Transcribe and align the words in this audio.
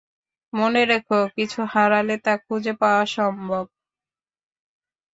মনে 0.53 0.81
রেখো, 0.85 1.19
কিছু 1.37 1.59
হারালে, 1.73 2.15
তা 2.25 2.33
খুঁজে 2.45 2.73
পাওয়া 2.81 3.03
সম্ভব। 3.15 3.65